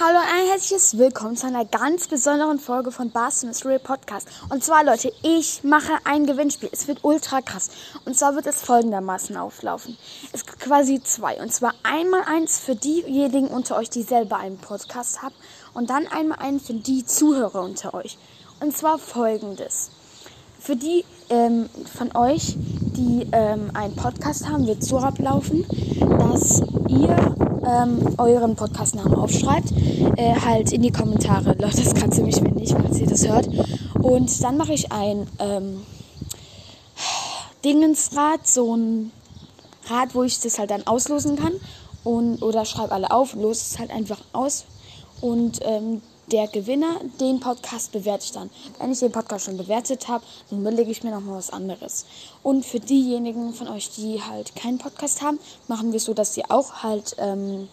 [0.00, 4.28] Hallo und ein herzliches Willkommen zu einer ganz besonderen Folge von Bars Mystery Podcast.
[4.48, 6.68] Und zwar, Leute, ich mache ein Gewinnspiel.
[6.70, 7.68] Es wird ultra krass.
[8.04, 9.98] Und zwar wird es folgendermaßen auflaufen.
[10.32, 11.42] Es gibt quasi zwei.
[11.42, 15.34] Und zwar einmal eins für diejenigen unter euch, die selber einen Podcast haben.
[15.74, 18.18] Und dann einmal einen für die Zuhörer unter euch.
[18.60, 19.90] Und zwar folgendes.
[20.60, 25.66] Für die ähm, von euch, die ähm, einen Podcast haben, wird so ablaufen,
[26.20, 29.72] dass ihr ähm, euren Podcastnamen aufschreibt,
[30.16, 31.50] äh, halt in die Kommentare.
[31.58, 33.48] Leute, das kann ziemlich wenig, falls ihr das hört.
[33.94, 35.82] Und dann mache ich ein ähm,
[37.64, 39.12] Dingensrad, so ein
[39.88, 41.52] Rad, wo ich das halt dann auslosen kann.
[42.04, 44.64] Und, oder schreibe alle auf, los es halt einfach aus.
[45.20, 48.50] Und ähm, der Gewinner, den Podcast bewerte ich dann.
[48.78, 52.04] Wenn ich den Podcast schon bewertet habe, dann überlege ich mir nochmal was anderes.
[52.42, 56.44] Und für diejenigen von euch, die halt keinen Podcast haben, machen wir so, dass ihr
[56.50, 57.68] auch halt, ähm,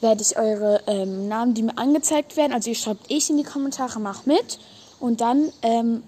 [0.00, 3.44] werde ich eure ähm, Namen, die mir angezeigt werden, also ihr schreibt ich in die
[3.44, 4.58] Kommentare, mach mit.
[5.00, 6.02] Und dann ähm,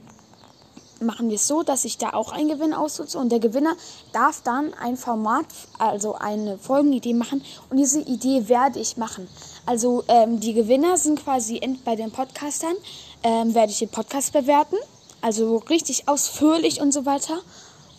[1.01, 3.77] machen wir es so, dass ich da auch einen Gewinn aussuche und der Gewinner
[4.13, 5.47] darf dann ein Format,
[5.79, 9.29] also eine Folgenidee machen und diese Idee werde ich machen.
[9.67, 12.75] Also ähm, die Gewinner sind quasi bei den Podcastern,
[13.23, 14.77] ähm, werde ich den Podcast bewerten,
[15.21, 17.39] also richtig ausführlich und so weiter.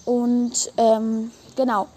[0.05, 1.87] Und ähm, genau,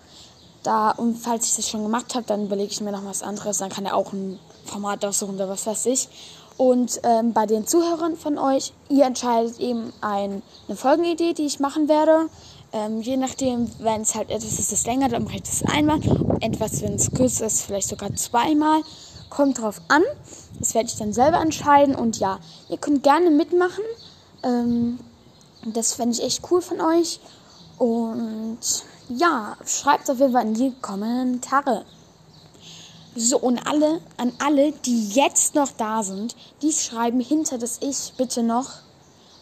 [0.63, 3.59] da und falls ich das schon gemacht habe, dann überlege ich mir noch was anderes,
[3.59, 6.09] dann kann er auch ein Format aussuchen oder was weiß ich.
[6.61, 11.59] Und ähm, bei den Zuhörern von euch, ihr entscheidet eben ein, eine Folgenidee, die ich
[11.59, 12.29] machen werde.
[12.75, 16.01] Ähm, je nachdem, wenn es halt etwas ist, das länger, dann mache ich das einmal.
[16.01, 18.83] Und etwas, wenn es kürzer ist, vielleicht sogar zweimal.
[19.31, 20.03] Kommt drauf an.
[20.59, 21.95] Das werde ich dann selber entscheiden.
[21.95, 23.85] Und ja, ihr könnt gerne mitmachen.
[24.43, 24.99] Ähm,
[25.65, 27.21] das fände ich echt cool von euch.
[27.79, 28.59] Und
[29.09, 31.87] ja, schreibt auf jeden Fall in die Kommentare.
[33.17, 38.13] So, und alle, an alle, die jetzt noch da sind, die schreiben hinter das Ich
[38.17, 38.71] bitte noch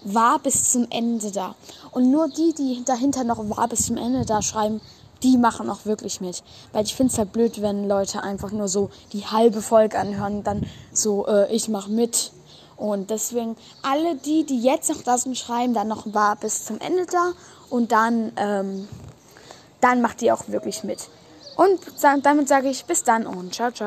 [0.05, 1.55] war bis zum Ende da.
[1.91, 4.81] Und nur die, die dahinter noch war bis zum Ende da schreiben,
[5.23, 6.43] die machen auch wirklich mit.
[6.73, 10.39] Weil ich finde es halt blöd, wenn Leute einfach nur so die halbe Folge anhören
[10.39, 12.33] und dann so, äh, ich mach mit.
[12.77, 16.79] Und deswegen, alle die, die jetzt noch da sind, schreiben, dann noch war bis zum
[16.81, 17.33] Ende da.
[17.69, 18.89] Und dann, ähm,
[19.81, 21.09] dann macht die auch wirklich mit.
[21.59, 21.81] Und
[22.23, 23.77] damit sage ich bis dann und ciao, ciao.